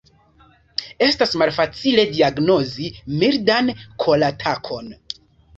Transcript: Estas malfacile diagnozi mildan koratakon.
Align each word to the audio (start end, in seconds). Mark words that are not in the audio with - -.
Estas 1.07 1.35
malfacile 1.41 2.05
diagnozi 2.15 2.89
mildan 3.21 3.73
koratakon. 4.07 4.91